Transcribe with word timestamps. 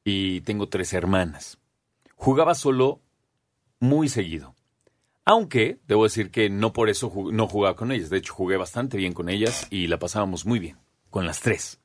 y 0.03 0.41
tengo 0.41 0.67
tres 0.67 0.91
hermanas. 0.91 1.57
Jugaba 2.15 2.55
solo 2.55 3.01
muy 3.79 4.09
seguido. 4.09 4.53
Aunque, 5.23 5.79
debo 5.87 6.03
decir 6.03 6.29
que 6.29 6.49
no 6.49 6.73
por 6.73 6.89
eso 6.89 7.11
no 7.31 7.47
jugaba 7.47 7.77
con 7.77 7.93
ellas. 7.93 8.09
De 8.09 8.17
hecho, 8.17 8.33
jugué 8.33 8.57
bastante 8.57 8.97
bien 8.97 9.13
con 9.13 9.29
ellas 9.29 9.65
y 9.69 9.87
la 9.87 9.97
pasábamos 9.97 10.45
muy 10.45 10.59
bien, 10.59 10.77
con 11.09 11.25
las 11.25 11.39
tres. 11.39 11.79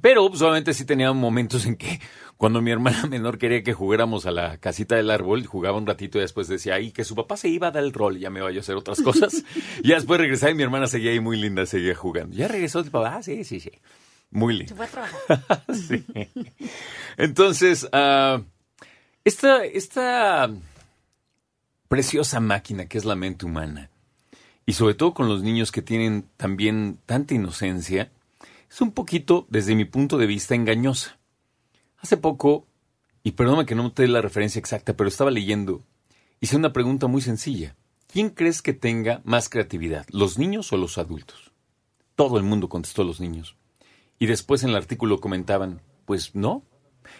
Pero, 0.00 0.28
pues, 0.28 0.42
obviamente 0.42 0.74
sí 0.74 0.84
tenía 0.84 1.12
momentos 1.12 1.64
en 1.64 1.76
que 1.76 2.00
cuando 2.36 2.60
mi 2.60 2.72
hermana 2.72 3.06
menor 3.08 3.38
quería 3.38 3.62
que 3.62 3.72
jugáramos 3.72 4.26
a 4.26 4.32
la 4.32 4.58
casita 4.58 4.96
del 4.96 5.12
árbol, 5.12 5.46
jugaba 5.46 5.78
un 5.78 5.86
ratito 5.86 6.18
y 6.18 6.22
después 6.22 6.48
decía, 6.48 6.74
ay, 6.74 6.90
que 6.90 7.04
su 7.04 7.14
papá 7.14 7.36
se 7.36 7.48
iba 7.48 7.68
a 7.68 7.70
dar 7.70 7.84
el 7.84 7.92
rol 7.92 8.16
y 8.16 8.20
ya 8.20 8.30
me 8.30 8.40
iba 8.40 8.50
yo 8.50 8.58
a 8.58 8.62
hacer 8.62 8.74
otras 8.74 9.00
cosas. 9.00 9.44
y 9.84 9.90
después 9.90 10.18
regresaba 10.18 10.50
y 10.50 10.56
mi 10.56 10.64
hermana 10.64 10.88
seguía 10.88 11.12
ahí 11.12 11.20
muy 11.20 11.36
linda, 11.36 11.64
seguía 11.66 11.94
jugando. 11.94 12.36
Ya 12.36 12.48
regresó 12.48 12.80
el 12.80 12.90
papá, 12.90 13.14
ah, 13.14 13.22
sí, 13.22 13.44
sí, 13.44 13.60
sí. 13.60 13.70
Muy 14.30 14.58
lindo. 14.58 14.74
fue 14.74 14.86
a 14.86 14.88
trabajar. 14.88 15.64
sí. 15.74 16.04
Entonces, 17.16 17.88
ah, 17.92 18.42
esta, 19.24 19.64
esta 19.64 20.50
preciosa 21.88 22.40
máquina 22.40 22.86
que 22.86 22.98
es 22.98 23.04
la 23.04 23.14
mente 23.14 23.46
humana, 23.46 23.90
y 24.66 24.72
sobre 24.72 24.94
todo 24.94 25.14
con 25.14 25.28
los 25.28 25.42
niños 25.42 25.70
que 25.70 25.82
tienen 25.82 26.28
también 26.36 26.98
tanta 27.06 27.34
inocencia, 27.34 28.10
es 28.68 28.80
un 28.80 28.92
poquito, 28.92 29.46
desde 29.48 29.76
mi 29.76 29.84
punto 29.84 30.18
de 30.18 30.26
vista, 30.26 30.54
engañosa. 30.54 31.18
Hace 31.98 32.16
poco, 32.16 32.66
y 33.22 33.32
perdóname 33.32 33.66
que 33.66 33.74
no 33.74 33.92
te 33.92 34.02
dé 34.02 34.08
la 34.08 34.20
referencia 34.20 34.58
exacta, 34.58 34.96
pero 34.96 35.08
estaba 35.08 35.30
leyendo, 35.30 35.82
hice 36.40 36.56
una 36.56 36.72
pregunta 36.72 37.06
muy 37.06 37.22
sencilla. 37.22 37.76
¿Quién 38.08 38.30
crees 38.30 38.62
que 38.62 38.72
tenga 38.72 39.20
más 39.24 39.48
creatividad, 39.48 40.06
los 40.10 40.38
niños 40.38 40.72
o 40.72 40.76
los 40.76 40.98
adultos? 40.98 41.52
Todo 42.14 42.38
el 42.38 42.44
mundo 42.44 42.68
contestó 42.68 43.04
los 43.04 43.20
niños. 43.20 43.56
Y 44.18 44.26
después 44.26 44.62
en 44.62 44.70
el 44.70 44.76
artículo 44.76 45.20
comentaban, 45.20 45.80
pues 46.04 46.34
no. 46.34 46.62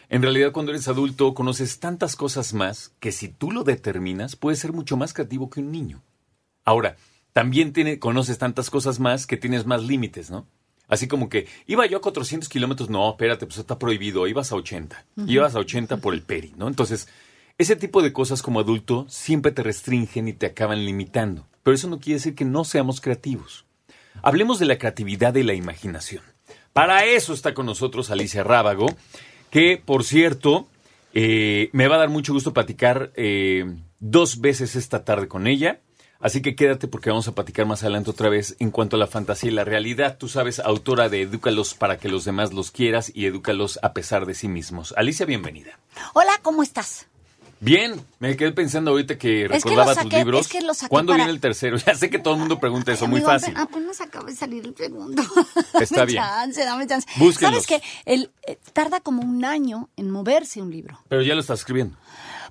En 0.08 0.22
realidad 0.22 0.52
cuando 0.52 0.72
eres 0.72 0.88
adulto 0.88 1.34
conoces 1.34 1.78
tantas 1.78 2.16
cosas 2.16 2.54
más 2.54 2.92
que 3.00 3.12
si 3.12 3.28
tú 3.28 3.52
lo 3.52 3.64
determinas 3.64 4.36
puedes 4.36 4.58
ser 4.58 4.72
mucho 4.72 4.96
más 4.96 5.12
creativo 5.12 5.50
que 5.50 5.60
un 5.60 5.70
niño. 5.70 6.02
Ahora, 6.64 6.96
también 7.32 7.72
tiene, 7.72 7.98
conoces 7.98 8.38
tantas 8.38 8.70
cosas 8.70 8.98
más 8.98 9.26
que 9.26 9.36
tienes 9.36 9.66
más 9.66 9.84
límites, 9.84 10.30
¿no? 10.30 10.46
Así 10.88 11.08
como 11.08 11.28
que 11.28 11.46
iba 11.66 11.84
yo 11.86 11.98
a 11.98 12.00
400 12.00 12.48
kilómetros, 12.48 12.90
no, 12.90 13.10
espérate, 13.10 13.46
pues 13.46 13.58
está 13.58 13.78
prohibido, 13.78 14.26
ibas 14.26 14.52
a 14.52 14.56
80. 14.56 15.04
Ibas 15.26 15.54
a 15.54 15.58
80 15.58 15.98
por 15.98 16.14
el 16.14 16.22
peri, 16.26 16.54
¿no? 16.56 16.68
Entonces, 16.68 17.08
ese 17.58 17.76
tipo 17.76 18.02
de 18.02 18.12
cosas 18.12 18.42
como 18.42 18.60
adulto 18.60 19.06
siempre 19.08 19.52
te 19.52 19.62
restringen 19.62 20.28
y 20.28 20.32
te 20.32 20.46
acaban 20.46 20.84
limitando. 20.84 21.46
Pero 21.62 21.74
eso 21.74 21.88
no 21.88 21.98
quiere 21.98 22.18
decir 22.18 22.34
que 22.34 22.44
no 22.44 22.64
seamos 22.64 23.00
creativos. 23.00 23.64
Hablemos 24.22 24.58
de 24.58 24.66
la 24.66 24.78
creatividad 24.78 25.34
y 25.34 25.42
la 25.42 25.54
imaginación. 25.54 26.22
Para 26.76 27.06
eso 27.06 27.32
está 27.32 27.54
con 27.54 27.64
nosotros 27.64 28.10
Alicia 28.10 28.44
Rábago, 28.44 28.88
que 29.50 29.82
por 29.82 30.04
cierto, 30.04 30.68
eh, 31.14 31.70
me 31.72 31.88
va 31.88 31.94
a 31.94 32.00
dar 32.00 32.10
mucho 32.10 32.34
gusto 32.34 32.52
platicar 32.52 33.12
eh, 33.16 33.64
dos 33.98 34.42
veces 34.42 34.76
esta 34.76 35.02
tarde 35.02 35.26
con 35.26 35.46
ella. 35.46 35.80
Así 36.20 36.42
que 36.42 36.54
quédate 36.54 36.86
porque 36.86 37.08
vamos 37.08 37.28
a 37.28 37.34
platicar 37.34 37.64
más 37.64 37.82
adelante 37.82 38.10
otra 38.10 38.28
vez 38.28 38.56
en 38.58 38.70
cuanto 38.70 38.96
a 38.96 38.98
la 38.98 39.06
fantasía 39.06 39.50
y 39.50 39.54
la 39.54 39.64
realidad. 39.64 40.18
Tú 40.18 40.28
sabes, 40.28 40.58
autora 40.58 41.08
de 41.08 41.22
Edúcalos 41.22 41.72
para 41.72 41.96
que 41.96 42.10
los 42.10 42.26
demás 42.26 42.52
los 42.52 42.70
quieras 42.70 43.10
y 43.14 43.24
edúcalos 43.24 43.78
a 43.82 43.94
pesar 43.94 44.26
de 44.26 44.34
sí 44.34 44.46
mismos. 44.46 44.92
Alicia, 44.98 45.24
bienvenida. 45.24 45.78
Hola, 46.12 46.32
¿cómo 46.42 46.62
estás? 46.62 47.06
Bien, 47.58 47.98
me 48.18 48.36
quedé 48.36 48.52
pensando 48.52 48.90
ahorita 48.90 49.16
que 49.16 49.44
Es 49.44 49.48
que 49.48 49.54
recordaba 49.54 49.94
lo 49.94 50.02
tus 50.02 50.12
libros. 50.12 50.40
es 50.42 50.48
que 50.48 50.60
lo 50.60 50.74
saqué 50.74 50.90
¿Cuándo 50.90 51.12
para- 51.12 51.24
viene 51.24 51.32
el 51.32 51.40
tercero? 51.40 51.76
Ya 51.86 51.94
sé 51.94 52.10
que 52.10 52.18
todo 52.18 52.34
el 52.34 52.40
mundo 52.40 52.60
pregunta 52.60 52.92
eso, 52.92 53.06
muy 53.06 53.22
fácil. 53.22 53.54
Apenas 53.56 54.00
acaba 54.00 54.26
de 54.28 54.36
salir 54.36 54.64
el 54.66 54.76
segundo. 54.76 55.22
Está 55.80 56.00
Dame 56.00 56.12
bien. 56.12 56.22
chance, 56.22 56.64
dame 56.64 56.86
chance. 56.86 57.08
Búsquenlos. 57.16 57.64
¿Sabes 57.64 57.66
que 57.66 57.82
el, 58.04 58.30
eh, 58.46 58.58
tarda 58.72 59.00
como 59.00 59.22
un 59.22 59.44
año 59.44 59.88
en 59.96 60.10
moverse 60.10 60.60
un 60.60 60.70
libro? 60.70 61.00
Pero 61.08 61.22
ya 61.22 61.34
lo 61.34 61.40
estás 61.40 61.60
escribiendo. 61.60 61.96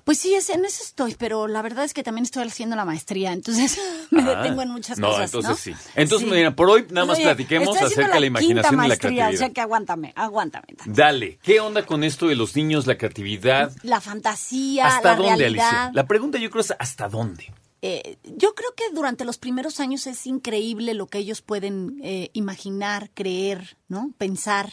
Pues 0.06 0.18
sí, 0.18 0.34
en 0.34 0.64
eso 0.64 0.84
estoy, 0.84 1.16
pero 1.18 1.48
la 1.48 1.62
verdad 1.62 1.84
es 1.84 1.92
que 1.92 2.04
también 2.04 2.24
estoy 2.24 2.44
haciendo 2.44 2.76
la 2.76 2.84
maestría, 2.84 3.32
entonces 3.32 3.76
me 4.12 4.22
Ah, 4.22 4.36
detengo 4.40 4.62
en 4.62 4.68
muchas 4.70 5.00
no, 5.00 5.08
cosas. 5.08 5.24
entonces 5.34 5.50
¿no? 5.50 5.56
sí. 5.56 5.90
Entonces, 5.96 6.30
mira, 6.30 6.54
por 6.54 6.70
hoy 6.70 6.86
nada 6.90 7.08
más 7.08 7.16
Oye, 7.16 7.24
platiquemos 7.24 7.76
acerca 7.76 8.14
de 8.14 8.20
la 8.20 8.26
imaginación 8.26 8.54
quinta 8.56 8.68
y 8.68 8.70
la 8.70 8.76
maestría, 8.76 8.98
creatividad. 9.10 9.34
O 9.34 9.36
sea 9.36 9.50
que 9.52 9.60
aguántame, 9.60 10.12
aguántame. 10.14 10.66
Dale, 10.84 11.40
¿qué 11.42 11.58
onda 11.58 11.84
con 11.84 12.04
esto 12.04 12.28
de 12.28 12.36
los 12.36 12.54
niños, 12.54 12.86
la 12.86 12.96
creatividad? 12.96 13.72
La 13.82 14.00
fantasía, 14.00 14.86
¿Hasta 14.86 15.10
la 15.10 15.16
dónde, 15.16 15.36
realidad. 15.38 15.66
Alicia? 15.66 15.90
La 15.92 16.06
pregunta 16.06 16.38
yo 16.38 16.50
creo 16.50 16.60
es 16.60 16.72
¿hasta 16.78 17.08
dónde? 17.08 17.52
Eh, 17.82 18.16
yo 18.24 18.54
creo 18.54 18.70
que 18.76 18.84
durante 18.94 19.24
los 19.24 19.38
primeros 19.38 19.80
años 19.80 20.06
es 20.06 20.24
increíble 20.28 20.94
lo 20.94 21.08
que 21.08 21.18
ellos 21.18 21.42
pueden 21.42 22.00
eh, 22.04 22.30
imaginar, 22.32 23.10
creer, 23.12 23.76
¿no? 23.88 24.12
Pensar, 24.18 24.72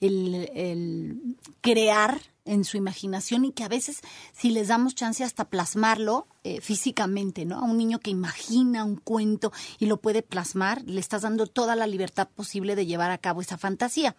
el, 0.00 0.50
el 0.54 1.16
crear 1.62 2.20
en 2.46 2.64
su 2.64 2.76
imaginación 2.76 3.44
y 3.44 3.52
que 3.52 3.64
a 3.64 3.68
veces 3.68 4.00
si 4.32 4.50
les 4.50 4.68
damos 4.68 4.94
chance 4.94 5.24
hasta 5.24 5.46
plasmarlo 5.48 6.26
eh, 6.42 6.60
físicamente, 6.60 7.44
¿no? 7.46 7.58
A 7.58 7.62
un 7.62 7.76
niño 7.78 8.00
que 8.00 8.10
imagina 8.10 8.84
un 8.84 8.96
cuento 8.96 9.50
y 9.78 9.86
lo 9.86 9.96
puede 10.00 10.22
plasmar, 10.22 10.82
le 10.84 11.00
estás 11.00 11.22
dando 11.22 11.46
toda 11.46 11.74
la 11.76 11.86
libertad 11.86 12.28
posible 12.28 12.76
de 12.76 12.86
llevar 12.86 13.10
a 13.10 13.18
cabo 13.18 13.40
esa 13.40 13.56
fantasía. 13.56 14.14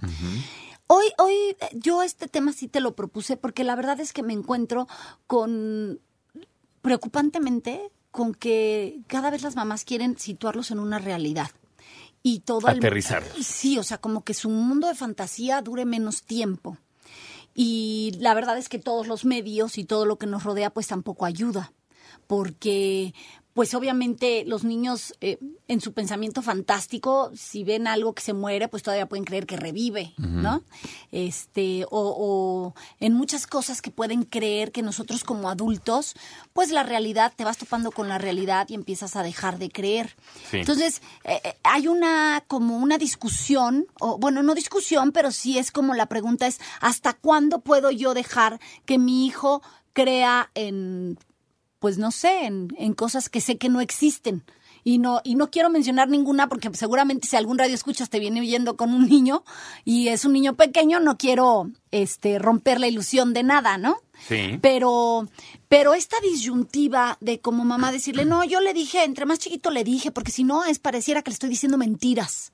Hoy, 0.88 1.06
hoy 1.20 1.34
eh, 1.34 1.56
yo 1.74 2.02
este 2.04 2.28
tema 2.28 2.52
sí 2.54 2.68
te 2.68 2.80
lo 2.80 2.96
propuse 2.96 3.38
porque 3.38 3.64
la 3.64 3.76
verdad 3.76 4.00
es 4.00 4.12
que 4.14 4.24
me 4.24 4.34
encuentro 4.34 4.88
con 5.28 6.00
preocupantemente 6.82 7.92
con 8.12 8.34
que 8.34 9.00
cada 9.08 9.30
vez 9.30 9.42
las 9.42 9.56
mamás 9.56 9.84
quieren 9.84 10.18
situarlos 10.18 10.72
en 10.72 10.80
una 10.80 11.00
realidad. 11.00 11.52
Y 12.24 12.40
todo 12.40 12.68
el- 12.70 12.78
Aterrizarlos. 12.78 13.46
Sí, 13.46 13.78
o 13.78 13.84
sea, 13.84 13.98
como 14.00 14.24
que 14.24 14.34
su 14.34 14.50
mundo 14.50 14.88
de 14.88 14.96
fantasía 14.96 15.62
dure 15.62 15.86
menos 15.86 16.24
tiempo. 16.24 16.78
Y 17.58 18.12
la 18.20 18.34
verdad 18.34 18.58
es 18.58 18.68
que 18.68 18.80
todos 18.80 19.08
los 19.08 19.24
medios 19.24 19.78
y 19.78 19.86
todo 19.86 20.06
lo 20.06 20.18
que 20.18 20.28
nos 20.28 20.44
rodea 20.44 20.70
pues 20.70 20.88
tampoco 20.88 21.26
ayuda, 21.26 21.72
porque 22.28 23.14
pues 23.56 23.74
obviamente 23.74 24.44
los 24.46 24.66
niños 24.66 25.16
eh, 25.22 25.40
en 25.70 25.80
su 25.80 25.94
pensamiento 25.94 26.42
fantástico, 26.42 27.32
si 27.36 27.64
ven 27.64 27.88
algo 27.88 28.14
que 28.14 28.22
se 28.22 28.34
muere, 28.34 28.68
pues 28.68 28.84
todavía 28.84 29.08
pueden 29.08 29.24
creer 29.24 29.46
que 29.46 29.56
revive, 29.56 30.14
¿no? 30.18 30.62
Este, 31.14 31.86
o, 31.86 31.88
o 31.90 32.76
en 33.00 33.14
muchas 33.14 33.48
cosas 33.48 33.82
que 33.82 33.92
pueden 33.92 34.24
creer 34.24 34.74
que 34.74 34.82
nosotros 34.82 35.24
como 35.24 35.50
adultos, 35.50 36.16
pues 36.52 36.70
la 36.70 36.84
realidad, 36.84 37.32
te 37.34 37.46
vas 37.46 37.58
topando 37.58 37.92
con 37.92 38.10
la 38.10 38.18
realidad 38.18 38.68
y 38.68 38.74
empiezas 38.74 39.16
a 39.16 39.24
dejar 39.24 39.58
de 39.58 39.70
creer. 39.70 40.18
Sí. 40.52 40.58
Entonces, 40.58 41.02
eh, 41.24 41.40
eh, 41.42 41.56
hay 41.64 41.88
una, 41.88 42.44
como 42.48 42.76
una 42.78 42.98
discusión, 42.98 43.88
o 44.02 44.18
bueno, 44.18 44.44
no 44.44 44.54
discusión, 44.54 45.14
pero 45.14 45.32
sí 45.32 45.58
es 45.58 45.72
como 45.72 45.94
la 45.94 46.08
pregunta 46.08 46.46
es, 46.46 46.60
¿hasta 46.82 47.14
cuándo 47.14 47.60
puedo 47.60 47.90
yo 47.90 48.14
dejar 48.14 48.60
que 48.86 48.98
mi 48.98 49.26
hijo 49.26 49.62
crea 49.94 50.52
en 50.56 51.18
pues 51.86 52.00
no 52.00 52.10
sé, 52.10 52.46
en, 52.46 52.70
en 52.80 52.96
cosas 52.96 53.30
que 53.30 53.42
sé 53.42 53.60
que 53.60 53.70
no 53.70 53.80
existen. 53.80 54.44
Y 54.84 54.98
no, 54.98 55.22
y 55.24 55.36
no 55.36 55.52
quiero 55.52 55.70
mencionar 55.70 56.10
ninguna 56.10 56.50
porque 56.50 56.72
seguramente 56.74 57.28
si 57.28 57.36
algún 57.36 57.60
radio 57.60 57.76
escuchas 57.76 58.10
te 58.10 58.18
viene 58.18 58.42
oyendo 58.42 58.76
con 58.76 58.92
un 58.92 59.08
niño 59.08 59.44
y 59.84 60.08
es 60.08 60.26
un 60.26 60.34
niño 60.34 60.56
pequeño, 60.56 61.00
no 61.00 61.16
quiero 61.20 61.70
este 61.92 62.40
romper 62.40 62.80
la 62.80 62.88
ilusión 62.88 63.34
de 63.34 63.44
nada, 63.44 63.78
¿no? 63.78 63.98
Sí. 64.28 64.58
Pero, 64.64 65.30
pero 65.70 65.94
esta 65.94 66.18
disyuntiva 66.22 67.20
de 67.22 67.40
como 67.40 67.64
mamá 67.66 67.92
decirle, 67.92 68.26
no, 68.26 68.44
yo 68.44 68.62
le 68.62 68.74
dije, 68.74 69.04
entre 69.04 69.28
más 69.28 69.38
chiquito 69.38 69.70
le 69.70 69.84
dije, 69.84 70.10
porque 70.10 70.32
si 70.32 70.44
no 70.44 70.66
es 70.66 70.80
pareciera 70.80 71.22
que 71.22 71.30
le 71.30 71.36
estoy 71.36 71.52
diciendo 71.52 71.78
mentiras. 71.78 72.52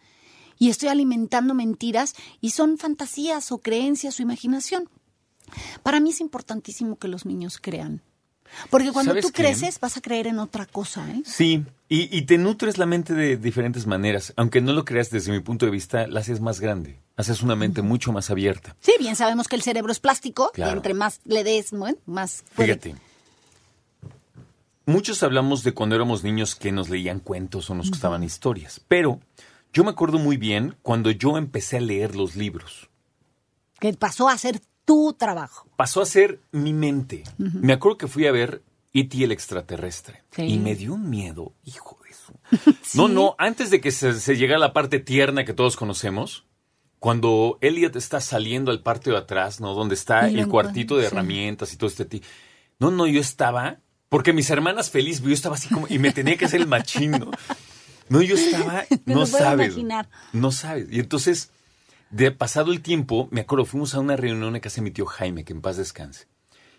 y 0.60 0.70
estoy 0.70 0.90
alimentando 0.90 1.54
mentiras 1.54 2.16
y 2.42 2.50
son 2.50 2.78
fantasías 2.78 3.54
o 3.54 3.60
creencias 3.60 4.20
o 4.20 4.24
imaginación. 4.24 4.90
Para 5.84 6.02
mí 6.02 6.10
es 6.10 6.20
importantísimo 6.20 6.98
que 6.98 7.08
los 7.08 7.26
niños 7.26 7.60
crean. 7.62 8.02
Porque 8.70 8.92
cuando 8.92 9.12
¿Sabes 9.12 9.26
tú 9.26 9.32
qué? 9.32 9.44
creces 9.44 9.80
vas 9.80 9.98
a 9.98 10.02
creer 10.02 10.28
en 10.28 10.40
otra 10.40 10.66
cosa, 10.66 11.10
¿eh? 11.12 11.22
Sí, 11.26 11.64
y, 11.90 12.16
y 12.16 12.24
te 12.24 12.38
nutres 12.38 12.78
la 12.78 12.86
mente 12.86 13.14
de 13.14 13.38
diferentes 13.38 13.88
maneras. 13.88 14.34
Aunque 14.36 14.62
no 14.62 14.74
lo 14.74 14.86
creas 14.86 15.10
desde 15.10 15.32
mi 15.32 15.40
punto 15.40 15.66
de 15.66 15.72
vista, 15.72 16.08
la 16.08 16.20
haces 16.20 16.42
más 16.42 16.60
grande. 16.60 17.00
Haces 17.18 17.42
una 17.42 17.56
mente 17.56 17.82
mucho 17.82 18.12
más 18.12 18.30
abierta. 18.30 18.76
Sí, 18.82 18.94
bien 19.00 19.16
sabemos 19.16 19.48
que 19.48 19.56
el 19.56 19.62
cerebro 19.62 19.92
es 19.92 20.00
plástico 20.00 20.52
Claro. 20.54 20.72
y 20.72 20.76
entre 20.78 20.94
más 20.94 21.20
le 21.26 21.44
des, 21.44 21.72
más 22.06 22.44
puede- 22.56 22.74
Fíjate. 22.80 22.96
Muchos 24.86 25.22
hablamos 25.24 25.64
de 25.64 25.74
cuando 25.74 25.96
éramos 25.96 26.24
niños 26.24 26.56
que 26.56 26.72
nos 26.72 26.90
leían 26.90 27.20
cuentos 27.20 27.70
o 27.70 27.76
nos 27.76 27.90
gustaban 27.90 28.24
historias. 28.24 28.82
Pero 28.88 29.20
yo 29.74 29.84
me 29.84 29.92
acuerdo 29.92 30.18
muy 30.18 30.38
bien 30.38 30.76
cuando 30.82 31.12
yo 31.12 31.38
empecé 31.38 31.78
a 31.78 31.82
leer 31.82 32.16
los 32.16 32.36
libros. 32.36 32.90
que 33.80 33.94
pasó 33.94 34.30
a 34.30 34.38
ser 34.38 34.62
tu 34.86 35.14
trabajo. 35.14 35.68
pasó 35.76 36.02
a 36.02 36.06
ser 36.06 36.40
mi 36.52 36.74
mente. 36.74 37.24
Me 37.38 37.74
acuerdo 37.74 37.98
que 37.98 38.08
fui 38.08 38.28
a 38.28 38.32
ver 38.32 38.64
E.T. 38.94 39.24
el 39.24 39.32
extraterrestre. 39.32 40.24
Sí. 40.32 40.44
Y 40.44 40.58
me 40.58 40.76
dio 40.76 40.94
un 40.94 41.10
miedo, 41.10 41.54
hijo 41.64 41.98
de 42.04 42.10
eso. 42.10 42.34
No, 42.96 43.08
no, 43.08 43.36
antes 43.38 43.70
de 43.70 43.80
que 43.80 43.92
se, 43.92 44.20
se 44.20 44.36
llegara 44.36 44.58
a 44.58 44.68
la 44.68 44.74
parte 44.74 45.00
tierna 45.00 45.46
que 45.46 45.54
todos 45.54 45.78
conocemos, 45.78 46.46
cuando 47.00 47.58
Elliot 47.62 47.96
está 47.96 48.22
saliendo 48.22 48.70
al 48.70 48.84
patio 48.84 49.14
de 49.14 49.20
atrás, 49.20 49.60
¿no? 49.60 49.74
Donde 49.74 49.96
está 49.96 50.28
el 50.28 50.48
cuartito 50.48 50.98
de 50.98 51.04
sí. 51.04 51.08
herramientas 51.08 51.74
y 51.74 51.78
todo 51.78 51.90
este 51.90 52.06
tipo. 52.06 52.28
No, 52.78 52.92
no, 52.92 53.08
yo 53.08 53.20
estaba, 53.20 53.80
porque 54.08 54.34
mis 54.34 54.50
hermanas 54.50 54.90
feliz, 54.92 55.22
yo 55.22 55.32
estaba 55.32 55.56
así 55.56 55.70
como, 55.70 55.88
y 55.90 55.98
me 55.98 56.12
tenía 56.12 56.38
que 56.38 56.46
hacer 56.46 56.62
el 56.62 56.68
machino. 56.68 57.32
No, 58.10 58.22
yo 58.22 58.36
estaba, 58.36 58.84
no 59.06 59.26
sabes. 59.26 59.70
imaginar. 59.70 60.10
No 60.34 60.52
sabes. 60.52 60.88
Y 60.92 61.00
entonces, 61.00 61.52
de 62.12 62.32
pasado 62.32 62.72
el 62.72 62.82
tiempo, 62.82 63.28
me 63.32 63.42
acuerdo, 63.42 63.66
fuimos 63.66 63.96
a 63.96 64.00
una 64.00 64.16
reunión 64.16 64.56
en 64.56 64.62
casa 64.62 64.78
de 64.78 64.82
mi 64.84 64.92
tío 64.92 65.06
Jaime, 65.06 65.44
que 65.44 65.54
en 65.54 65.62
paz 65.62 65.78
descanse. 65.78 66.28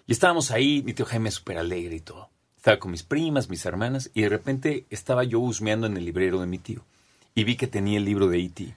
Y 0.06 0.12
estábamos 0.12 0.50
ahí, 0.50 0.82
mi 0.84 0.92
tío 0.92 1.06
Jaime 1.06 1.30
súper 1.30 1.58
alegre 1.58 1.96
y 1.96 2.00
todo. 2.00 2.30
Estaba 2.56 2.78
con 2.78 2.90
mis 2.90 3.02
primas, 3.02 3.48
mis 3.48 3.64
hermanas, 3.64 4.10
y 4.14 4.22
de 4.22 4.28
repente 4.28 4.86
estaba 4.90 5.24
yo 5.24 5.40
husmeando 5.40 5.86
en 5.86 5.96
el 5.96 6.04
librero 6.04 6.40
de 6.40 6.46
mi 6.46 6.58
tío. 6.58 6.84
Y 7.34 7.44
vi 7.44 7.56
que 7.56 7.66
tenía 7.66 7.98
el 7.98 8.04
libro 8.04 8.28
de 8.28 8.38
E.T. 8.38 8.76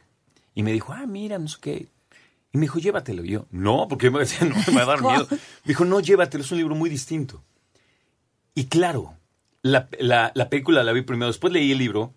Y 0.56 0.64
me 0.64 0.72
dijo, 0.72 0.94
ah, 0.94 1.06
mira, 1.06 1.38
no 1.38 1.48
sé 1.48 1.58
qué. 1.62 1.88
Y 2.54 2.58
me 2.58 2.62
dijo, 2.62 2.80
llévatelo. 2.80 3.26
Y 3.26 3.32
yo, 3.32 3.46
no, 3.52 3.88
porque 3.90 4.10
me 4.10 4.20
decía, 4.20 4.48
no, 4.48 4.56
me 4.74 4.84
va 4.84 4.94
a 4.94 4.98
dar 4.98 5.02
miedo. 5.12 5.28
Me 5.30 5.38
dijo, 5.66 5.86
no, 5.86 6.00
llévatelo, 6.00 6.44
es 6.44 6.52
un 6.52 6.58
libro 6.58 6.74
muy 6.74 6.90
distinto. 6.90 7.44
Y 8.56 8.66
claro, 8.68 9.18
la, 9.62 9.90
la, 10.00 10.32
la 10.34 10.50
película 10.50 10.84
la 10.84 10.94
vi 10.94 11.02
primero, 11.02 11.28
después 11.28 11.52
leí 11.52 11.74
el 11.74 11.78
libro, 11.78 12.14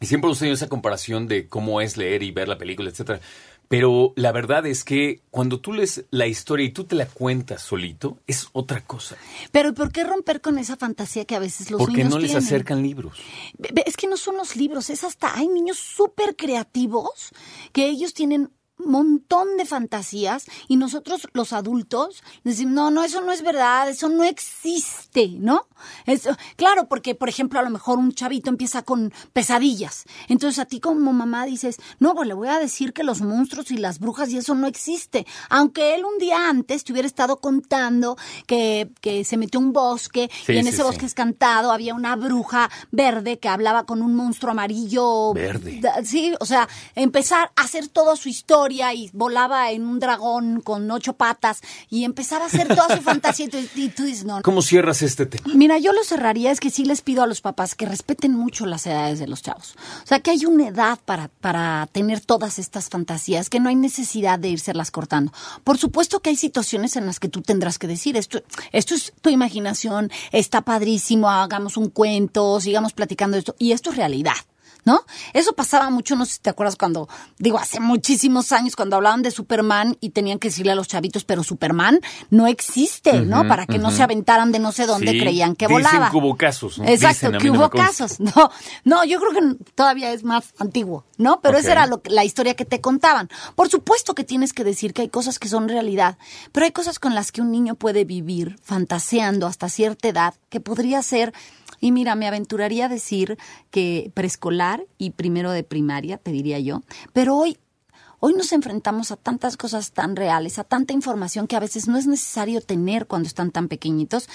y 0.00 0.06
siempre 0.06 0.32
tenido 0.34 0.54
esa 0.54 0.68
comparación 0.68 1.28
de 1.28 1.48
cómo 1.48 1.82
es 1.82 1.98
leer 1.98 2.22
y 2.22 2.30
ver 2.30 2.48
la 2.48 2.56
película, 2.56 2.88
etcétera. 2.88 3.20
Pero 3.70 4.12
la 4.16 4.32
verdad 4.32 4.66
es 4.66 4.82
que 4.82 5.22
cuando 5.30 5.60
tú 5.60 5.72
lees 5.72 6.04
la 6.10 6.26
historia 6.26 6.66
y 6.66 6.70
tú 6.70 6.86
te 6.86 6.96
la 6.96 7.06
cuentas 7.06 7.62
solito, 7.62 8.18
es 8.26 8.48
otra 8.50 8.80
cosa. 8.80 9.16
Pero 9.52 9.74
¿por 9.74 9.92
qué 9.92 10.02
romper 10.02 10.40
con 10.40 10.58
esa 10.58 10.76
fantasía 10.76 11.24
que 11.24 11.36
a 11.36 11.38
veces 11.38 11.70
los 11.70 11.78
Porque 11.78 11.98
niños 11.98 12.14
no 12.14 12.18
les 12.18 12.34
acercan 12.34 12.82
libros. 12.82 13.16
Es 13.86 13.96
que 13.96 14.08
no 14.08 14.16
son 14.16 14.36
los 14.36 14.56
libros, 14.56 14.90
es 14.90 15.04
hasta 15.04 15.38
hay 15.38 15.46
niños 15.46 15.78
súper 15.78 16.34
creativos 16.34 17.30
que 17.72 17.86
ellos 17.86 18.12
tienen 18.12 18.50
montón 18.86 19.56
de 19.56 19.64
fantasías 19.66 20.46
y 20.68 20.76
nosotros 20.76 21.28
los 21.32 21.52
adultos 21.52 22.22
decimos, 22.44 22.74
no, 22.74 22.90
no, 22.90 23.02
eso 23.04 23.20
no 23.20 23.32
es 23.32 23.42
verdad, 23.42 23.88
eso 23.88 24.08
no 24.08 24.24
existe, 24.24 25.28
¿no? 25.38 25.66
Eso, 26.06 26.36
claro, 26.56 26.88
porque 26.88 27.14
por 27.14 27.28
ejemplo 27.28 27.58
a 27.58 27.62
lo 27.62 27.70
mejor 27.70 27.98
un 27.98 28.12
chavito 28.12 28.50
empieza 28.50 28.82
con 28.82 29.12
pesadillas, 29.32 30.04
entonces 30.28 30.58
a 30.58 30.64
ti 30.66 30.80
como 30.80 31.12
mamá 31.12 31.46
dices, 31.46 31.76
no, 31.98 32.14
pues 32.14 32.28
le 32.28 32.34
voy 32.34 32.48
a 32.48 32.58
decir 32.58 32.92
que 32.92 33.02
los 33.02 33.20
monstruos 33.20 33.70
y 33.70 33.76
las 33.76 33.98
brujas 33.98 34.30
y 34.30 34.38
eso 34.38 34.54
no 34.54 34.66
existe, 34.66 35.26
aunque 35.48 35.94
él 35.94 36.04
un 36.04 36.18
día 36.18 36.48
antes 36.48 36.84
te 36.84 36.92
hubiera 36.92 37.06
estado 37.06 37.38
contando 37.40 38.16
que, 38.46 38.90
que 39.00 39.24
se 39.24 39.36
metió 39.36 39.60
un 39.60 39.72
bosque 39.72 40.30
Sí, 40.46 40.52
y 40.52 40.58
en 40.58 40.64
sí, 40.64 40.68
ese 40.70 40.78
sí. 40.78 40.82
bosque 40.82 41.06
cantado 41.14 41.72
había 41.72 41.94
una 41.94 42.14
bruja 42.16 42.70
verde 42.90 43.38
que 43.38 43.48
hablaba 43.48 43.84
con 43.84 44.02
un 44.02 44.14
monstruo 44.14 44.52
amarillo. 44.52 45.32
Verde. 45.32 45.80
Sí, 46.04 46.32
o 46.40 46.46
sea, 46.46 46.68
empezar 46.94 47.50
a 47.56 47.62
hacer 47.62 47.88
toda 47.88 48.16
su 48.16 48.28
historia 48.28 48.69
y 48.70 49.10
volaba 49.12 49.70
en 49.70 49.84
un 49.84 49.98
dragón 49.98 50.60
con 50.60 50.90
ocho 50.90 51.14
patas 51.14 51.60
y 51.88 52.04
empezar 52.04 52.42
a 52.42 52.46
hacer 52.46 52.68
toda 52.68 52.96
su 52.96 53.02
fantasía 53.02 53.46
y 53.46 53.48
tú, 53.48 53.58
y 53.74 53.88
tú 53.88 54.04
dices, 54.04 54.24
no. 54.24 54.42
¿Cómo 54.42 54.62
cierras 54.62 55.02
este 55.02 55.26
tema? 55.26 55.52
Mira, 55.54 55.78
yo 55.78 55.92
lo 55.92 56.04
cerraría, 56.04 56.50
es 56.50 56.60
que 56.60 56.70
sí 56.70 56.84
les 56.84 57.02
pido 57.02 57.22
a 57.22 57.26
los 57.26 57.40
papás 57.40 57.74
que 57.74 57.86
respeten 57.86 58.34
mucho 58.34 58.66
las 58.66 58.86
edades 58.86 59.18
de 59.18 59.26
los 59.26 59.42
chavos. 59.42 59.74
O 60.04 60.06
sea, 60.06 60.20
que 60.20 60.30
hay 60.30 60.46
una 60.46 60.68
edad 60.68 60.98
para, 61.04 61.28
para 61.28 61.88
tener 61.92 62.20
todas 62.20 62.58
estas 62.58 62.88
fantasías, 62.88 63.50
que 63.50 63.60
no 63.60 63.68
hay 63.68 63.76
necesidad 63.76 64.38
de 64.38 64.48
irselas 64.48 64.90
cortando. 64.90 65.32
Por 65.64 65.78
supuesto 65.78 66.20
que 66.20 66.30
hay 66.30 66.36
situaciones 66.36 66.96
en 66.96 67.06
las 67.06 67.18
que 67.18 67.28
tú 67.28 67.42
tendrás 67.42 67.78
que 67.78 67.86
decir, 67.86 68.16
esto, 68.16 68.42
esto 68.72 68.94
es 68.94 69.12
tu 69.20 69.30
imaginación, 69.30 70.10
está 70.32 70.62
padrísimo, 70.62 71.28
hagamos 71.28 71.76
un 71.76 71.90
cuento, 71.90 72.60
sigamos 72.60 72.92
platicando 72.92 73.36
esto, 73.36 73.54
y 73.58 73.72
esto 73.72 73.90
es 73.90 73.96
realidad. 73.96 74.34
¿No? 74.84 75.00
Eso 75.34 75.52
pasaba 75.52 75.90
mucho, 75.90 76.16
no 76.16 76.24
sé 76.24 76.34
si 76.34 76.38
te 76.40 76.50
acuerdas 76.50 76.76
cuando, 76.76 77.08
digo, 77.38 77.58
hace 77.58 77.80
muchísimos 77.80 78.50
años, 78.52 78.76
cuando 78.76 78.96
hablaban 78.96 79.22
de 79.22 79.30
Superman 79.30 79.96
y 80.00 80.10
tenían 80.10 80.38
que 80.38 80.48
decirle 80.48 80.72
a 80.72 80.74
los 80.74 80.88
chavitos, 80.88 81.24
pero 81.24 81.42
Superman 81.44 82.00
no 82.30 82.46
existe, 82.46 83.20
¿no? 83.20 83.46
Para 83.46 83.66
que 83.66 83.78
no 83.78 83.90
se 83.90 84.02
aventaran 84.02 84.52
de 84.52 84.58
no 84.58 84.72
sé 84.72 84.86
dónde 84.86 85.12
Sí, 85.12 85.20
creían 85.20 85.54
que 85.56 85.66
dicen 85.66 85.82
volaba. 85.82 86.10
que 86.10 86.16
hubo 86.16 86.36
casos, 86.36 86.78
¿no? 86.78 86.84
Exacto, 86.86 87.26
Dicen, 87.26 87.38
que 87.40 87.48
no 87.48 87.54
hubo 87.58 87.70
consta. 87.70 87.86
casos. 87.86 88.20
No, 88.36 88.50
no, 88.84 89.04
yo 89.04 89.18
creo 89.20 89.32
que 89.32 89.64
todavía 89.74 90.12
es 90.12 90.22
más 90.24 90.54
antiguo, 90.58 91.04
¿no? 91.18 91.40
Pero 91.40 91.58
esa 91.58 91.72
era 91.72 91.86
lo 91.86 92.00
la 92.06 92.24
historia 92.24 92.54
que 92.54 92.64
te 92.64 92.80
contaban. 92.80 93.28
Por 93.56 93.68
supuesto 93.68 94.14
que 94.14 94.24
tienes 94.24 94.52
que 94.52 94.62
decir 94.64 94.92
que 94.94 95.02
hay 95.02 95.08
cosas 95.08 95.38
que 95.38 95.48
son 95.48 95.68
realidad, 95.68 96.16
pero 96.52 96.64
hay 96.64 96.72
cosas 96.72 96.98
con 96.98 97.14
las 97.14 97.32
que 97.32 97.40
un 97.40 97.50
niño 97.50 97.74
puede 97.74 98.04
vivir 98.04 98.58
fantaseando 98.62 99.46
hasta 99.46 99.68
cierta 99.68 100.08
edad 100.08 100.34
que 100.48 100.60
podría 100.60 101.02
ser 101.02 101.32
y 101.82 101.92
mira, 101.92 102.14
me 102.14 102.28
aventuraría 102.28 102.86
a 102.86 102.88
decir 102.88 103.38
que 103.70 104.10
preescolar 104.14 104.69
y 104.98 105.10
primero 105.10 105.50
de 105.50 105.64
primaria, 105.64 106.18
te 106.18 106.32
diría 106.32 106.58
yo, 106.58 106.82
pero 107.12 107.36
hoy 107.36 107.58
Hoy 108.22 108.34
nos 108.34 108.52
enfrentamos 108.52 109.12
a 109.12 109.16
tantas 109.16 109.56
cosas 109.56 109.92
tan 109.92 110.14
reales, 110.14 110.58
a 110.58 110.64
tanta 110.64 110.92
información 110.92 111.46
que 111.46 111.56
a 111.56 111.60
veces 111.60 111.88
no 111.88 111.96
es 111.96 112.06
necesario 112.06 112.60
tener 112.60 113.06
cuando 113.06 113.26
están 113.26 113.50
tan 113.50 113.66
pequeñitos, 113.66 114.28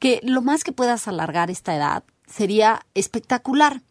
que 0.00 0.18
lo 0.24 0.42
más 0.42 0.64
que 0.64 0.72
puedas 0.72 1.06
alargar 1.06 1.48
esta 1.48 1.76
edad 1.76 2.02
sería 2.26 2.84
espectacular. 2.94 3.82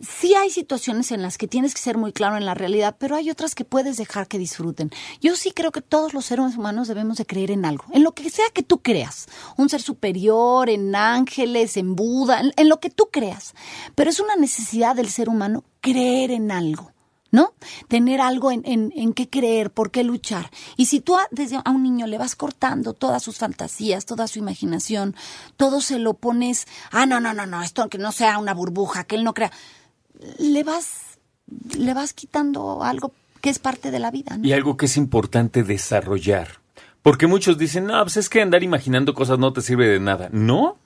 Sí 0.00 0.34
hay 0.34 0.50
situaciones 0.50 1.10
en 1.10 1.22
las 1.22 1.38
que 1.38 1.48
tienes 1.48 1.74
que 1.74 1.80
ser 1.80 1.98
muy 1.98 2.12
claro 2.12 2.36
en 2.36 2.46
la 2.46 2.54
realidad, 2.54 2.96
pero 2.98 3.16
hay 3.16 3.30
otras 3.30 3.54
que 3.54 3.64
puedes 3.64 3.96
dejar 3.96 4.28
que 4.28 4.38
disfruten. 4.38 4.90
Yo 5.20 5.34
sí 5.34 5.50
creo 5.50 5.72
que 5.72 5.82
todos 5.82 6.14
los 6.14 6.26
seres 6.26 6.56
humanos 6.56 6.86
debemos 6.86 7.18
de 7.18 7.26
creer 7.26 7.50
en 7.50 7.64
algo, 7.64 7.84
en 7.92 8.04
lo 8.04 8.12
que 8.12 8.30
sea 8.30 8.46
que 8.52 8.62
tú 8.62 8.78
creas, 8.78 9.26
un 9.56 9.68
ser 9.68 9.82
superior, 9.82 10.70
en 10.70 10.94
ángeles, 10.94 11.76
en 11.76 11.96
Buda, 11.96 12.42
en, 12.56 12.68
lo 12.68 12.78
que 12.78 12.90
tú 12.90 13.08
creas. 13.10 13.54
Pero 13.94 14.10
es 14.10 14.20
una 14.20 14.36
necesidad 14.36 14.94
del 14.94 15.08
ser 15.08 15.28
humano 15.28 15.64
creer 15.80 16.30
en 16.30 16.52
algo. 16.52 16.92
¿no? 17.30 17.52
Tener 17.88 18.22
algo 18.22 18.50
en, 18.50 18.62
en, 18.64 18.90
en 18.96 19.12
qué 19.12 19.28
creer, 19.28 19.70
por 19.70 19.90
qué 19.90 20.02
luchar. 20.02 20.50
Y 20.78 20.86
si 20.86 21.00
tú 21.00 21.14
desde 21.30 21.60
a 21.62 21.70
un 21.70 21.82
niño 21.82 22.06
le 22.06 22.16
vas 22.16 22.34
cortando 22.34 22.94
todas 22.94 23.22
sus 23.22 23.36
fantasías, 23.36 24.06
toda 24.06 24.28
su 24.28 24.38
imaginación, 24.38 25.14
todo 25.58 25.82
se 25.82 25.98
lo 25.98 26.14
pones, 26.14 26.66
ah, 26.90 27.04
no, 27.04 27.20
no, 27.20 27.34
no, 27.34 27.44
no, 27.44 27.62
esto 27.62 27.90
que 27.90 27.98
no 27.98 28.12
sea 28.12 28.38
una 28.38 28.54
burbuja, 28.54 29.04
que 29.04 29.16
él 29.16 29.24
no 29.24 29.34
crea, 29.34 29.52
le 30.38 30.64
vas, 30.64 31.18
le 31.76 31.94
vas 31.94 32.12
quitando 32.12 32.82
algo 32.82 33.12
que 33.40 33.50
es 33.50 33.58
parte 33.58 33.90
de 33.90 33.98
la 33.98 34.10
vida, 34.10 34.36
¿no? 34.36 34.46
Y 34.46 34.52
algo 34.52 34.76
que 34.76 34.86
es 34.86 34.96
importante 34.96 35.62
desarrollar. 35.62 36.58
Porque 37.02 37.26
muchos 37.26 37.56
dicen, 37.56 37.86
no, 37.86 38.02
pues 38.02 38.16
es 38.16 38.28
que 38.28 38.42
andar 38.42 38.62
imaginando 38.62 39.14
cosas 39.14 39.38
no 39.38 39.52
te 39.52 39.62
sirve 39.62 39.86
de 39.86 40.00
nada. 40.00 40.28
¿No? 40.32 40.78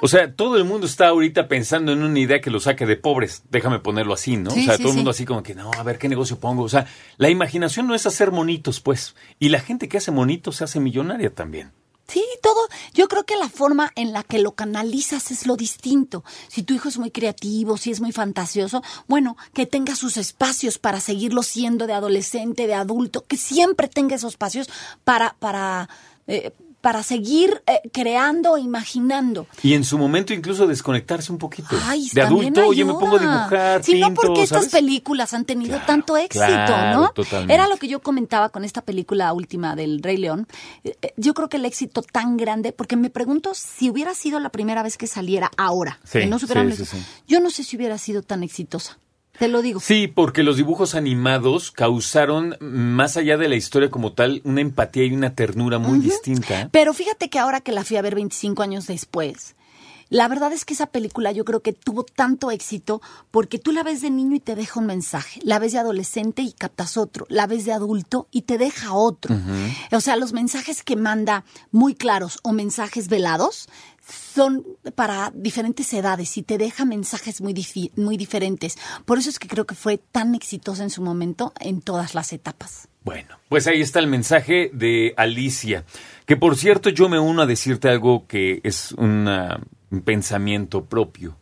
O 0.00 0.08
sea, 0.08 0.34
todo 0.34 0.56
el 0.56 0.64
mundo 0.64 0.86
está 0.86 1.08
ahorita 1.08 1.46
pensando 1.46 1.92
en 1.92 2.02
una 2.02 2.18
idea 2.18 2.40
que 2.40 2.50
lo 2.50 2.58
saque 2.58 2.86
de 2.86 2.96
pobres. 2.96 3.42
Déjame 3.50 3.78
ponerlo 3.78 4.14
así, 4.14 4.36
¿no? 4.36 4.50
Sí, 4.50 4.62
o 4.62 4.64
sea, 4.64 4.76
sí, 4.76 4.82
todo 4.82 4.92
el 4.92 4.96
mundo 4.96 5.12
sí. 5.12 5.18
así 5.18 5.26
como 5.26 5.42
que, 5.42 5.54
no, 5.54 5.70
a 5.70 5.82
ver 5.82 5.98
qué 5.98 6.08
negocio 6.08 6.40
pongo. 6.40 6.62
O 6.62 6.68
sea, 6.68 6.86
la 7.18 7.28
imaginación 7.28 7.86
no 7.86 7.94
es 7.94 8.06
hacer 8.06 8.32
monitos, 8.32 8.80
pues. 8.80 9.14
Y 9.38 9.50
la 9.50 9.60
gente 9.60 9.88
que 9.88 9.98
hace 9.98 10.10
monitos 10.10 10.56
se 10.56 10.64
hace 10.64 10.80
millonaria 10.80 11.32
también. 11.34 11.72
Sí, 12.08 12.24
todo. 12.42 12.58
Yo 12.94 13.06
creo 13.06 13.24
que 13.24 13.36
la 13.36 13.50
forma 13.50 13.92
en 13.94 14.12
la 14.12 14.22
que 14.22 14.38
lo 14.38 14.52
canalizas 14.52 15.30
es 15.30 15.46
lo 15.46 15.56
distinto. 15.56 16.24
Si 16.48 16.62
tu 16.62 16.72
hijo 16.72 16.88
es 16.88 16.96
muy 16.96 17.10
creativo, 17.10 17.76
si 17.76 17.90
es 17.90 18.00
muy 18.00 18.12
fantasioso, 18.12 18.82
bueno, 19.06 19.36
que 19.52 19.66
tenga 19.66 19.94
sus 19.94 20.16
espacios 20.16 20.78
para 20.78 21.00
seguirlo 21.00 21.42
siendo 21.42 21.86
de 21.86 21.92
adolescente, 21.92 22.66
de 22.66 22.74
adulto, 22.74 23.24
que 23.26 23.36
siempre 23.36 23.88
tenga 23.88 24.16
esos 24.16 24.32
espacios 24.32 24.70
para, 25.04 25.36
para, 25.38 25.90
eh, 26.26 26.52
para 26.80 27.02
seguir 27.02 27.62
eh, 27.66 27.80
creando, 27.92 28.56
imaginando. 28.56 29.46
Y 29.62 29.74
en 29.74 29.84
su 29.84 29.98
momento 29.98 30.32
incluso 30.32 30.66
desconectarse 30.66 31.32
un 31.32 31.38
poquito. 31.38 31.76
Ay, 31.84 32.08
de 32.12 32.22
adulto, 32.22 32.66
oye, 32.66 32.84
me 32.84 32.92
pongo 32.94 33.16
a 33.16 33.18
dibujar, 33.18 33.82
Sí, 33.84 34.00
no 34.00 34.14
porque 34.14 34.42
estas 34.42 34.68
películas 34.68 35.34
han 35.34 35.44
tenido 35.44 35.72
Claro, 35.72 35.86
tanto 35.86 36.16
éxito, 36.16 36.44
claro, 36.46 37.00
¿no? 37.00 37.08
totalmente. 37.10 37.52
Era 37.54 37.68
lo 37.68 37.76
que 37.76 37.88
yo 37.88 38.00
comentaba 38.00 38.48
con 38.50 38.64
esta 38.64 38.82
película 38.82 39.32
última 39.32 39.74
del 39.74 40.02
Rey 40.02 40.16
León. 40.16 40.46
Eh, 40.84 40.96
eh, 41.02 41.12
Yo 41.16 41.34
creo 41.34 41.48
que 41.48 41.56
el 41.56 41.64
éxito 41.64 42.02
tan 42.02 42.36
grande, 42.36 42.72
porque 42.72 42.96
me 42.96 43.10
pregunto 43.10 43.52
si 43.54 43.90
hubiera 43.90 44.14
sido 44.14 44.38
la 44.40 44.50
primera 44.50 44.82
vez 44.82 44.96
que 44.96 45.06
saliera 45.06 45.50
ahora, 45.56 45.98
Sí, 46.04 46.20
que 46.20 46.26
no 46.26 46.38
sí, 46.38 46.46
sí. 46.84 46.96
yo 47.26 47.40
no 47.40 47.50
sé 47.50 47.64
si 47.64 47.76
hubiera 47.76 47.98
sido 47.98 48.22
tan 48.22 48.42
exitosa. 48.42 48.98
Te 49.38 49.48
lo 49.48 49.62
digo. 49.62 49.80
Sí, 49.80 50.08
porque 50.08 50.42
los 50.42 50.56
dibujos 50.56 50.94
animados 50.94 51.70
causaron, 51.70 52.56
más 52.60 53.16
allá 53.16 53.36
de 53.36 53.48
la 53.48 53.54
historia 53.54 53.90
como 53.90 54.12
tal, 54.12 54.40
una 54.44 54.60
empatía 54.60 55.04
y 55.04 55.12
una 55.12 55.34
ternura 55.34 55.78
muy 55.78 56.00
distinta. 56.00 56.68
Pero 56.72 56.92
fíjate 56.92 57.30
que 57.30 57.38
ahora 57.38 57.60
que 57.60 57.72
la 57.72 57.84
fui 57.84 57.96
a 57.96 58.02
ver 58.02 58.14
25 58.16 58.62
años 58.62 58.86
después, 58.86 59.54
la 60.10 60.28
verdad 60.28 60.52
es 60.52 60.64
que 60.64 60.74
esa 60.74 60.86
película 60.86 61.32
yo 61.32 61.44
creo 61.44 61.60
que 61.60 61.72
tuvo 61.72 62.04
tanto 62.04 62.50
éxito 62.50 63.00
porque 63.30 63.58
tú 63.58 63.72
la 63.72 63.82
ves 63.82 64.00
de 64.00 64.10
niño 64.10 64.36
y 64.36 64.40
te 64.40 64.54
deja 64.54 64.80
un 64.80 64.86
mensaje, 64.86 65.40
la 65.44 65.58
ves 65.58 65.72
de 65.72 65.78
adolescente 65.78 66.42
y 66.42 66.52
captas 66.52 66.96
otro, 66.96 67.26
la 67.28 67.46
ves 67.46 67.64
de 67.64 67.72
adulto 67.72 68.28
y 68.30 68.42
te 68.42 68.58
deja 68.58 68.92
otro. 68.94 69.36
O 69.92 70.00
sea, 70.00 70.16
los 70.16 70.32
mensajes 70.32 70.82
que 70.82 70.96
manda 70.96 71.44
muy 71.70 71.94
claros 71.94 72.38
o 72.42 72.52
mensajes 72.52 73.08
velados 73.08 73.68
son 74.34 74.64
para 74.94 75.30
diferentes 75.34 75.92
edades 75.92 76.36
y 76.38 76.42
te 76.42 76.56
deja 76.56 76.84
mensajes 76.86 77.40
muy, 77.42 77.54
muy 77.96 78.16
diferentes. 78.16 78.76
Por 79.04 79.18
eso 79.18 79.28
es 79.28 79.38
que 79.38 79.48
creo 79.48 79.66
que 79.66 79.74
fue 79.74 79.98
tan 79.98 80.34
exitosa 80.34 80.82
en 80.82 80.90
su 80.90 81.02
momento 81.02 81.52
en 81.60 81.82
todas 81.82 82.14
las 82.14 82.32
etapas. 82.32 82.88
Bueno, 83.04 83.36
pues 83.48 83.66
ahí 83.66 83.80
está 83.80 84.00
el 84.00 84.06
mensaje 84.06 84.70
de 84.72 85.12
Alicia. 85.16 85.84
Que 86.26 86.36
por 86.36 86.56
cierto, 86.56 86.88
yo 86.90 87.08
me 87.08 87.18
uno 87.18 87.42
a 87.42 87.46
decirte 87.46 87.88
algo 87.88 88.26
que 88.26 88.60
es 88.64 88.92
una- 88.92 89.60
un 89.90 90.02
pensamiento 90.02 90.84
propio. 90.84 91.36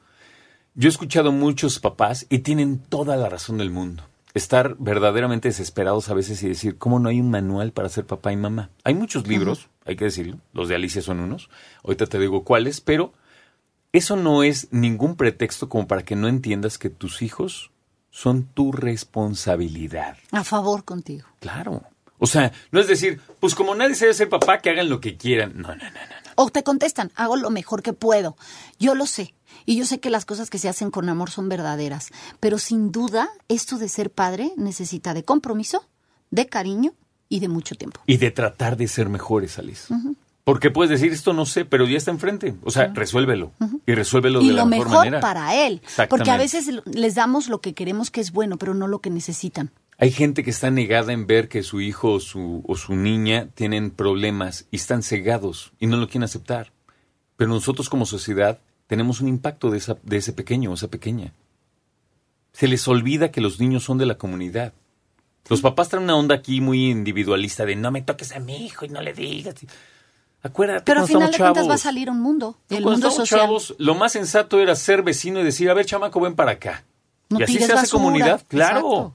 Yo 0.74 0.88
he 0.88 0.90
escuchado 0.90 1.32
muchos 1.32 1.78
papás 1.78 2.26
y 2.28 2.40
tienen 2.40 2.78
toda 2.78 3.16
la 3.16 3.28
razón 3.28 3.58
del 3.58 3.70
mundo. 3.70 4.02
Estar 4.34 4.76
verdaderamente 4.78 5.48
desesperados 5.48 6.10
a 6.10 6.14
veces 6.14 6.42
y 6.42 6.48
decir, 6.48 6.76
¿cómo 6.76 6.98
no 6.98 7.08
hay 7.08 7.20
un 7.20 7.30
manual 7.30 7.72
para 7.72 7.88
ser 7.88 8.04
papá 8.04 8.32
y 8.32 8.36
mamá? 8.36 8.68
Hay 8.84 8.94
muchos 8.94 9.26
libros, 9.26 9.70
hay 9.86 9.96
que 9.96 10.04
decirlo, 10.04 10.38
los 10.52 10.68
de 10.68 10.74
Alicia 10.74 11.00
son 11.00 11.20
unos, 11.20 11.48
ahorita 11.82 12.06
te 12.06 12.18
digo 12.18 12.44
cuáles, 12.44 12.82
pero 12.82 13.14
eso 13.92 14.16
no 14.16 14.42
es 14.42 14.68
ningún 14.72 15.16
pretexto 15.16 15.70
como 15.70 15.88
para 15.88 16.04
que 16.04 16.16
no 16.16 16.28
entiendas 16.28 16.76
que 16.76 16.90
tus 16.90 17.22
hijos 17.22 17.70
son 18.10 18.44
tu 18.44 18.72
responsabilidad. 18.72 20.18
A 20.32 20.44
favor 20.44 20.84
contigo. 20.84 21.26
Claro. 21.40 21.82
O 22.18 22.26
sea, 22.26 22.52
no 22.70 22.80
es 22.80 22.88
decir, 22.88 23.20
pues 23.40 23.54
como 23.54 23.74
nadie 23.74 23.94
sabe 23.94 24.14
ser 24.14 24.28
papá, 24.28 24.58
que 24.58 24.70
hagan 24.70 24.88
lo 24.88 25.00
que 25.00 25.16
quieran. 25.16 25.52
No, 25.56 25.68
no, 25.68 25.76
no, 25.76 25.90
no. 25.90 26.15
O 26.36 26.50
te 26.50 26.62
contestan, 26.62 27.10
hago 27.16 27.36
lo 27.36 27.50
mejor 27.50 27.82
que 27.82 27.92
puedo. 27.92 28.36
Yo 28.78 28.94
lo 28.94 29.06
sé. 29.06 29.34
Y 29.64 29.76
yo 29.76 29.84
sé 29.84 29.98
que 29.98 30.10
las 30.10 30.24
cosas 30.24 30.48
que 30.48 30.58
se 30.58 30.68
hacen 30.68 30.90
con 30.90 31.08
amor 31.08 31.30
son 31.30 31.48
verdaderas. 31.48 32.10
Pero 32.38 32.58
sin 32.58 32.92
duda, 32.92 33.28
esto 33.48 33.78
de 33.78 33.88
ser 33.88 34.10
padre 34.10 34.52
necesita 34.56 35.12
de 35.14 35.24
compromiso, 35.24 35.84
de 36.30 36.46
cariño 36.46 36.92
y 37.28 37.40
de 37.40 37.48
mucho 37.48 37.74
tiempo. 37.74 38.00
Y 38.06 38.18
de 38.18 38.30
tratar 38.30 38.76
de 38.76 38.86
ser 38.86 39.08
mejores, 39.08 39.58
Alice. 39.58 39.92
Porque 40.44 40.70
puedes 40.70 40.90
decir, 40.90 41.12
esto 41.12 41.32
no 41.32 41.44
sé, 41.44 41.64
pero 41.64 41.88
ya 41.88 41.96
está 41.96 42.12
enfrente. 42.12 42.54
O 42.62 42.70
sea, 42.70 42.92
resuélvelo. 42.94 43.50
Y 43.84 43.94
resuélvelo 43.94 44.40
y 44.40 44.48
de 44.48 44.54
la 44.54 44.60
lo 44.60 44.66
mejor, 44.66 44.86
mejor 44.86 45.04
manera. 45.06 45.20
para 45.20 45.66
él. 45.66 45.82
Porque 46.08 46.30
a 46.30 46.36
veces 46.36 46.70
les 46.84 47.14
damos 47.16 47.48
lo 47.48 47.60
que 47.60 47.74
queremos 47.74 48.12
que 48.12 48.20
es 48.20 48.30
bueno, 48.30 48.56
pero 48.56 48.74
no 48.74 48.86
lo 48.86 49.00
que 49.00 49.10
necesitan. 49.10 49.72
Hay 49.98 50.10
gente 50.10 50.44
que 50.44 50.50
está 50.50 50.70
negada 50.70 51.12
en 51.12 51.26
ver 51.26 51.48
que 51.48 51.62
su 51.62 51.80
hijo 51.80 52.12
o 52.12 52.20
su, 52.20 52.62
o 52.66 52.76
su 52.76 52.94
niña 52.94 53.48
tienen 53.54 53.90
problemas 53.90 54.66
y 54.70 54.76
están 54.76 55.02
cegados 55.02 55.72
y 55.78 55.86
no 55.86 55.96
lo 55.96 56.06
quieren 56.06 56.24
aceptar. 56.24 56.72
Pero 57.36 57.50
nosotros 57.50 57.88
como 57.88 58.04
sociedad 58.04 58.60
tenemos 58.86 59.20
un 59.20 59.28
impacto 59.28 59.70
de, 59.70 59.78
esa, 59.78 59.96
de 60.02 60.18
ese 60.18 60.32
pequeño 60.32 60.70
o 60.70 60.74
esa 60.74 60.88
pequeña. 60.88 61.32
Se 62.52 62.68
les 62.68 62.86
olvida 62.88 63.30
que 63.30 63.40
los 63.40 63.58
niños 63.58 63.84
son 63.84 63.98
de 63.98 64.06
la 64.06 64.18
comunidad. 64.18 64.72
Los 65.48 65.60
papás 65.60 65.88
traen 65.88 66.04
una 66.04 66.16
onda 66.16 66.34
aquí 66.34 66.60
muy 66.60 66.90
individualista 66.90 67.64
de 67.64 67.76
no 67.76 67.90
me 67.90 68.02
toques 68.02 68.32
a 68.32 68.40
mi 68.40 68.64
hijo 68.66 68.84
y 68.84 68.88
no 68.88 69.00
le 69.00 69.12
digas. 69.12 69.54
Acuérdate, 70.42 70.82
Pero 70.84 71.00
al 71.00 71.06
final 71.06 71.30
de 71.30 71.38
cuentas 71.38 71.68
va 71.68 71.74
a 71.74 71.78
salir 71.78 72.10
un 72.10 72.20
mundo. 72.20 72.58
El 72.68 72.84
mundo 72.84 73.10
social. 73.10 73.40
chavos, 73.40 73.74
lo 73.78 73.94
más 73.94 74.12
sensato 74.12 74.60
era 74.60 74.74
ser 74.76 75.02
vecino 75.02 75.40
y 75.40 75.44
decir, 75.44 75.70
a 75.70 75.74
ver, 75.74 75.86
chamaco, 75.86 76.20
ven 76.20 76.34
para 76.34 76.52
acá. 76.52 76.84
No 77.28 77.40
y 77.40 77.42
así 77.42 77.58
se 77.58 77.64
hace 77.64 77.74
basura. 77.74 78.02
comunidad, 78.02 78.42
claro. 78.48 78.78
Exacto. 78.78 79.14